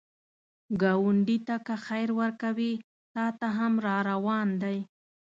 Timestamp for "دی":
4.61-4.77